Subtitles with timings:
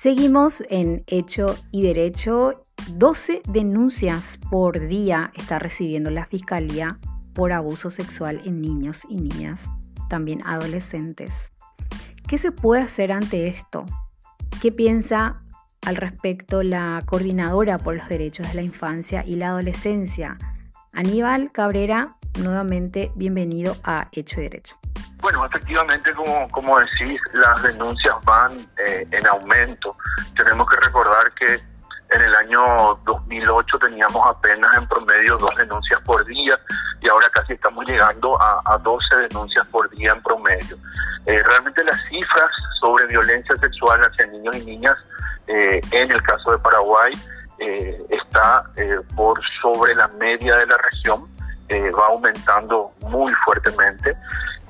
[0.00, 2.62] Seguimos en Hecho y Derecho.
[2.94, 6.98] 12 denuncias por día está recibiendo la Fiscalía
[7.34, 9.68] por abuso sexual en niños y niñas,
[10.08, 11.52] también adolescentes.
[12.26, 13.84] ¿Qué se puede hacer ante esto?
[14.62, 15.42] ¿Qué piensa
[15.82, 20.38] al respecto la coordinadora por los derechos de la infancia y la adolescencia?
[20.94, 24.76] Aníbal Cabrera, nuevamente bienvenido a Hecho y Derecho.
[25.20, 28.56] Bueno, efectivamente, como, como decís, las denuncias van
[28.86, 29.94] eh, en aumento.
[30.34, 31.60] Tenemos que recordar que
[32.10, 36.58] en el año 2008 teníamos apenas en promedio dos denuncias por día
[37.02, 40.76] y ahora casi estamos llegando a, a 12 denuncias por día en promedio.
[41.26, 44.96] Eh, realmente las cifras sobre violencia sexual hacia niños y niñas
[45.46, 47.12] eh, en el caso de Paraguay
[48.08, 48.62] está
[49.14, 51.28] por sobre la media de la región,
[51.70, 54.16] va aumentando muy fuertemente.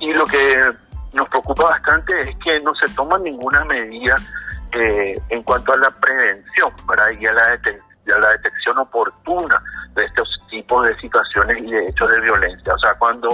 [0.01, 0.73] Y lo que
[1.13, 4.17] nos preocupa bastante es que no se toma ninguna medida
[4.73, 7.11] eh, en cuanto a la prevención ¿verdad?
[7.19, 7.61] y a la,
[8.07, 9.63] la detección oportuna
[9.95, 12.75] de estos tipos de situaciones y de hechos de violencia.
[12.75, 13.29] O sea, cuando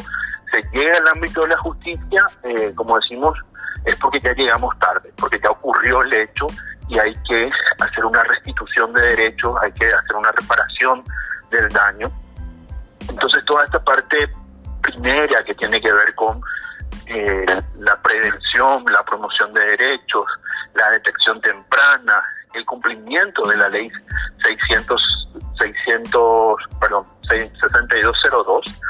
[0.50, 3.38] se llega al ámbito de la justicia, eh, como decimos,
[3.84, 6.46] es porque ya llegamos tarde, porque ya ocurrió el hecho
[6.88, 11.02] y hay que hacer una restitución de derechos, hay que hacer una reparación
[11.50, 12.10] del daño.
[13.08, 14.16] Entonces toda esta parte
[14.82, 16.40] primera que tiene que ver con
[17.06, 17.46] eh,
[17.78, 20.24] la prevención, la promoción de derechos,
[20.74, 22.22] la detección temprana,
[22.54, 23.90] el cumplimiento de la ley
[24.42, 25.00] 600,
[25.58, 28.80] 600 perdón, 6202,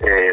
[0.00, 0.32] eh,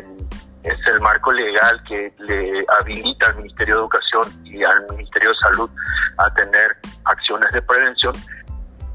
[0.64, 5.38] es el marco legal que le habilita al Ministerio de Educación y al Ministerio de
[5.38, 5.70] Salud
[6.18, 8.14] a tener acciones de prevención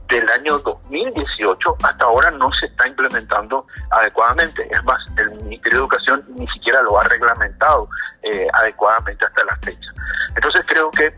[0.08, 4.66] del año 2018 hasta ahora no se está implementando adecuadamente.
[4.70, 7.88] Es más, el Ministerio de Educación ni siquiera lo ha reglamentado
[8.22, 9.90] eh, adecuadamente hasta la fecha.
[10.34, 11.12] Entonces creo que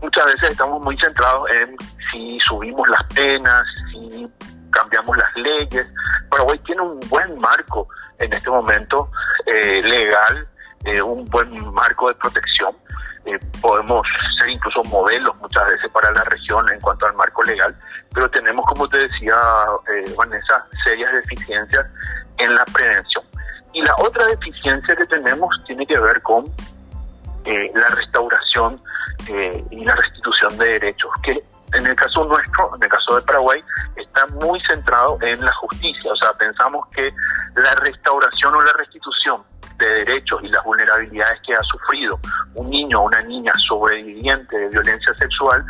[0.00, 1.76] muchas veces estamos muy centrados en
[2.10, 4.26] si subimos las penas, si
[4.70, 5.86] cambiamos las leyes.
[6.30, 9.10] Paraguay tiene un buen marco en este momento
[9.46, 10.48] eh, legal,
[10.84, 12.74] eh, un buen marco de protección.
[13.60, 14.06] podemos
[14.38, 17.74] ser incluso modelos muchas veces para la región en cuanto al marco legal,
[18.14, 19.34] pero tenemos, como te decía
[19.94, 21.86] eh, Vanessa, serias deficiencias
[22.38, 23.24] en la prevención.
[23.72, 26.44] Y la otra deficiencia que tenemos tiene que ver con
[27.44, 28.80] eh, la restauración
[29.28, 31.42] eh, y la restitución de derechos, que
[31.74, 33.62] en el caso nuestro, en el caso de Paraguay,
[33.96, 36.12] está muy centrado en la justicia.
[36.12, 37.12] O sea, pensamos que
[37.56, 39.42] la restauración o la restitución
[39.78, 42.18] de derechos y las vulnerabilidades que ha sufrido
[42.54, 45.64] un niño o una niña sobreviviente de violencia sexual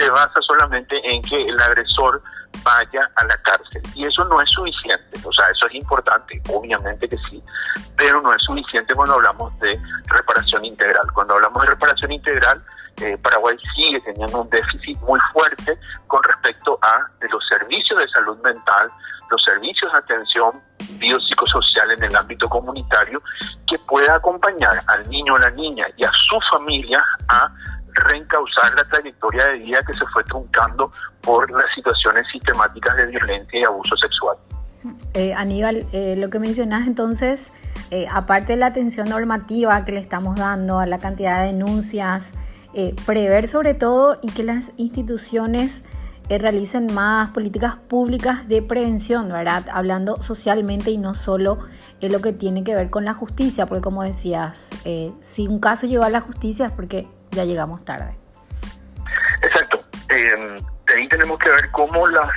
[0.00, 2.22] se basa solamente en que el agresor
[2.64, 3.82] vaya a la cárcel.
[3.94, 7.42] Y eso no es suficiente, o sea, eso es importante, obviamente que sí,
[7.96, 11.06] pero no es suficiente cuando hablamos de reparación integral.
[11.12, 12.62] Cuando hablamos de reparación integral,
[13.02, 18.38] eh, Paraguay sigue teniendo un déficit muy fuerte con respecto a los servicios de salud
[18.42, 18.90] mental,
[19.30, 20.60] los servicios de atención
[20.98, 23.22] biopsicosocial en el ámbito comunitario
[23.66, 27.48] que pueda acompañar al niño o la niña y a su familia a
[28.00, 30.90] reencauzar la trayectoria de vida que se fue truncando
[31.22, 34.36] por las situaciones sistemáticas de violencia y abuso sexual.
[35.14, 37.52] Eh, Aníbal, eh, lo que mencionas entonces,
[37.90, 42.32] eh, aparte de la atención normativa que le estamos dando a la cantidad de denuncias,
[43.04, 45.82] prever sobre todo y que las instituciones
[46.28, 49.66] realicen más políticas públicas de prevención, ¿verdad?
[49.72, 51.58] Hablando socialmente y no solo
[52.00, 54.70] lo que tiene que ver con la justicia, porque como decías,
[55.20, 58.14] si un caso llegó a la justicia es porque ya llegamos tarde.
[59.42, 59.78] Exacto.
[60.08, 60.58] Eh,
[60.94, 62.28] ahí tenemos que ver cómo las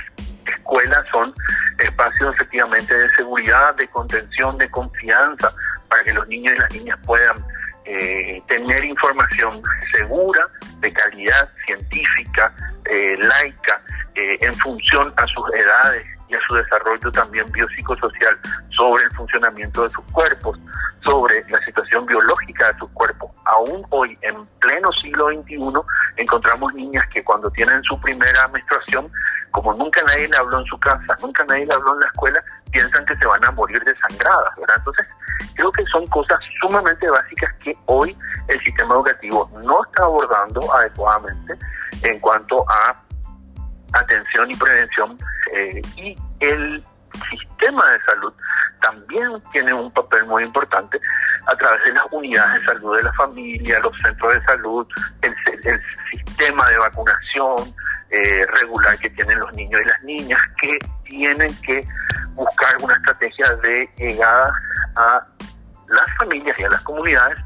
[0.46, 1.32] escuelas son
[1.78, 5.50] espacios efectivamente de seguridad, de contención, de confianza,
[5.88, 7.36] para que los niños y las niñas puedan
[7.84, 9.62] eh, tener información
[9.92, 10.46] segura,
[10.80, 12.52] de calidad científica,
[12.90, 13.80] eh, laica,
[14.14, 18.38] eh, en función a sus edades y a su desarrollo también biopsicosocial
[18.70, 20.58] sobre el funcionamiento de sus cuerpos,
[21.02, 23.13] sobre la situación biológica de sus cuerpos.
[23.46, 25.58] Aún hoy, en pleno siglo XXI,
[26.16, 29.10] encontramos niñas que cuando tienen su primera menstruación,
[29.50, 32.42] como nunca nadie le habló en su casa, nunca nadie le habló en la escuela,
[32.72, 34.54] piensan que se van a morir desangradas.
[34.76, 35.06] Entonces,
[35.54, 38.16] creo que son cosas sumamente básicas que hoy
[38.48, 41.54] el sistema educativo no está abordando adecuadamente
[42.02, 43.00] en cuanto a
[43.92, 45.16] atención y prevención
[45.52, 46.84] eh, y el
[47.30, 48.32] sistema de salud
[48.80, 51.00] también tiene un papel muy importante
[51.46, 54.86] a través de las unidades de salud de la familia, los centros de salud,
[55.22, 55.34] el,
[56.10, 57.74] sistema de vacunación
[58.10, 61.86] eh, regular que tienen los niños y las niñas que tienen que
[62.34, 64.52] buscar una estrategia de llegada
[64.96, 65.24] a
[65.88, 67.38] las familias y a las comunidades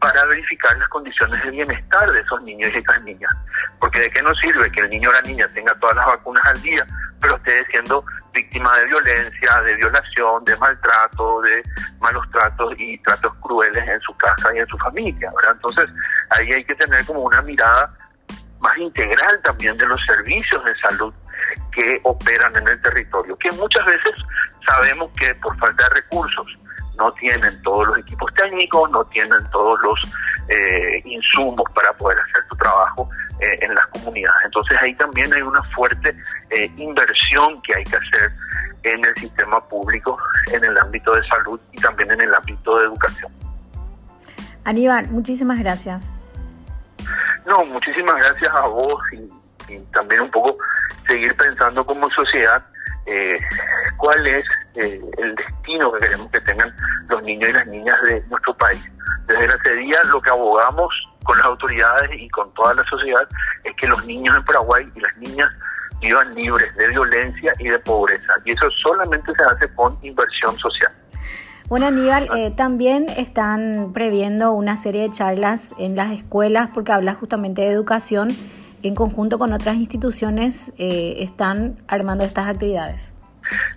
[0.00, 3.32] para verificar las condiciones de bienestar de esos niños y esas niñas.
[3.80, 6.44] Porque de qué nos sirve que el niño o la niña tenga todas las vacunas
[6.46, 6.86] al día,
[7.20, 8.04] pero esté siendo
[8.36, 11.62] víctima de violencia, de violación, de maltrato, de
[12.00, 15.32] malos tratos y tratos crueles en su casa y en su familia.
[15.52, 15.86] Entonces
[16.30, 17.92] ahí hay que tener como una mirada
[18.60, 21.14] más integral también de los servicios de salud
[21.72, 24.14] que operan en el territorio, que muchas veces
[24.66, 26.46] sabemos que por falta de recursos
[26.98, 30.00] no tienen todos los equipos técnicos, no tienen todos los
[30.48, 33.08] eh, insumos para poder hacer su trabajo
[33.40, 34.44] eh, en las comunidades.
[34.44, 36.14] Entonces ahí también hay una fuerte
[36.50, 38.32] eh, inversión que hay que hacer
[38.82, 40.16] en el sistema público,
[40.52, 43.32] en el ámbito de salud y también en el ámbito de educación.
[44.64, 46.12] Aníbal, muchísimas gracias.
[47.46, 50.56] No, muchísimas gracias a vos y, y también un poco
[51.08, 52.64] seguir pensando como sociedad
[53.06, 53.38] eh,
[53.96, 54.44] cuál es
[54.74, 56.74] eh, el destino que queremos que tengan
[57.08, 58.90] los niños y las niñas de nuestro país.
[59.26, 60.92] Desde la CEDIA lo que abogamos
[61.26, 63.28] con las autoridades y con toda la sociedad
[63.64, 65.48] es que los niños en Paraguay y las niñas
[66.00, 68.32] vivan libres de violencia y de pobreza.
[68.44, 70.92] Y eso solamente se hace con inversión social.
[71.68, 77.14] Bueno, Aníbal, eh, también están previendo una serie de charlas en las escuelas porque habla
[77.14, 78.28] justamente de educación
[78.82, 83.12] en conjunto con otras instituciones eh, están armando estas actividades.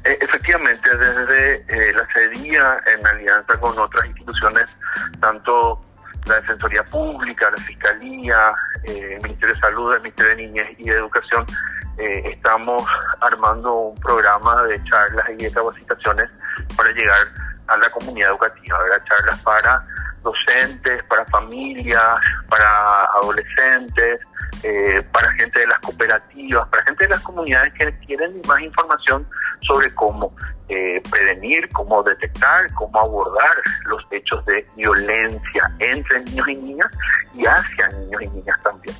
[0.04, 4.78] Eh, efectivamente, desde eh, la CEDIA, en alianza con otras instituciones,
[5.20, 5.82] tanto
[6.30, 8.54] la Defensoría Pública, la Fiscalía,
[8.84, 11.46] el Ministerio de Salud, el Ministerio de Niñez y de Educación,
[11.98, 12.84] estamos
[13.20, 16.30] armando un programa de charlas y de capacitaciones
[16.78, 17.28] para llegar
[17.68, 19.04] a la comunidad educativa, ¿verdad?
[19.06, 19.82] charlas para
[20.22, 22.20] docentes, para familias,
[22.50, 24.20] para adolescentes,
[24.64, 29.26] eh, para gente de las cooperativas, para gente de las comunidades que quieren más información
[29.62, 30.36] sobre cómo
[30.68, 33.56] eh, prevenir, cómo detectar, cómo abordar
[33.86, 36.88] los hechos de violencia entre niños y niñas
[37.34, 38.96] y hacia niños y niñas también.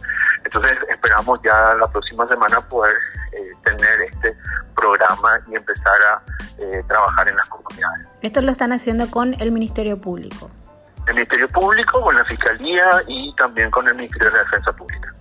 [0.46, 2.96] Entonces esperamos ya la próxima semana poder
[3.34, 4.38] eh, tener este
[4.76, 6.22] programa y empezar a
[6.88, 8.06] trabajar en las comunidades.
[8.22, 10.52] Esto lo están haciendo con el Ministerio Público.
[11.10, 15.16] El Ministerio Público, con la Fiscalía y también con el Ministerio de Defensa Pública.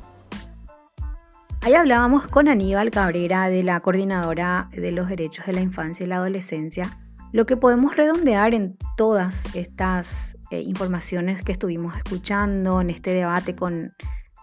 [1.63, 6.07] Ahí hablábamos con Aníbal Cabrera de la Coordinadora de los Derechos de la Infancia y
[6.07, 6.99] la Adolescencia.
[7.33, 13.57] Lo que podemos redondear en todas estas eh, informaciones que estuvimos escuchando en este debate
[13.57, 13.95] con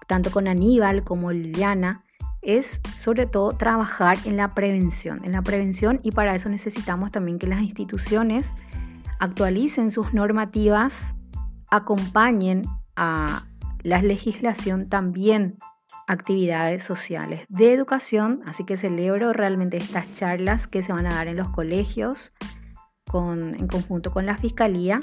[0.07, 2.03] tanto con Aníbal como Liliana
[2.41, 7.39] es sobre todo trabajar en la prevención, en la prevención y para eso necesitamos también
[7.39, 8.53] que las instituciones
[9.19, 11.15] actualicen sus normativas,
[11.75, 12.63] acompañen
[12.95, 13.45] a
[13.83, 15.57] la legislación también
[16.07, 21.27] actividades sociales de educación, así que celebro realmente estas charlas que se van a dar
[21.27, 22.33] en los colegios
[23.10, 25.00] con, en conjunto con la fiscalía,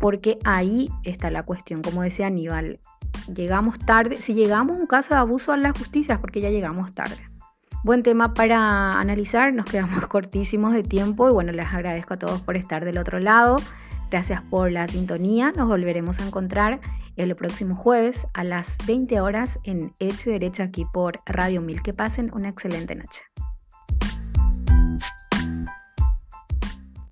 [0.00, 2.80] porque ahí está la cuestión, como decía Aníbal,
[3.32, 6.50] llegamos tarde, si llegamos a un caso de abuso a la justicia es porque ya
[6.50, 7.28] llegamos tarde.
[7.84, 12.40] Buen tema para analizar, nos quedamos cortísimos de tiempo y bueno, les agradezco a todos
[12.40, 13.58] por estar del otro lado.
[14.10, 16.80] Gracias por la sintonía, nos volveremos a encontrar
[17.16, 21.82] el próximo jueves a las 20 horas en Hecho Derecho aquí por Radio Mil.
[21.82, 23.22] Que pasen una excelente noche.